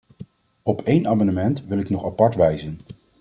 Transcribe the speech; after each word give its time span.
Op 0.63 0.81
één 0.81 1.07
amendement 1.07 1.65
wil 1.65 1.79
ik 1.79 1.89
nog 1.89 2.05
apart 2.05 2.35
wijzen. 2.35 2.77